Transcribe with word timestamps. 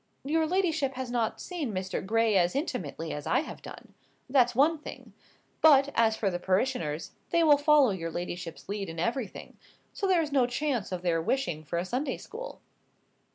"Your 0.23 0.47
ladyship 0.47 0.95
has 0.95 1.11
not 1.11 1.39
seen 1.39 1.71
Mr. 1.71 2.03
Gray 2.03 2.35
as 2.35 2.55
intimately 2.55 3.13
as 3.13 3.27
I 3.27 3.41
have 3.41 3.61
done. 3.61 3.93
That's 4.27 4.55
one 4.55 4.79
thing. 4.79 5.13
But, 5.61 5.91
as 5.93 6.15
for 6.15 6.31
the 6.31 6.39
parishioners, 6.39 7.11
they 7.29 7.43
will 7.43 7.59
follow 7.59 7.91
your 7.91 8.09
ladyship's 8.09 8.67
lead 8.67 8.89
in 8.89 8.97
everything; 8.97 9.57
so 9.93 10.07
there 10.07 10.23
is 10.23 10.31
no 10.31 10.47
chance 10.47 10.91
of 10.91 11.03
their 11.03 11.21
wishing 11.21 11.63
for 11.63 11.77
a 11.77 11.85
Sunday 11.85 12.17
school." 12.17 12.61